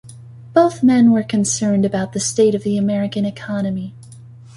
[0.55, 3.93] Both men were concerned about the state of the American economy.